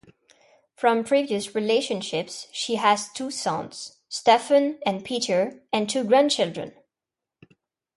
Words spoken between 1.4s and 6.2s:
relationships, she has two sons, Stephen and Peter, and two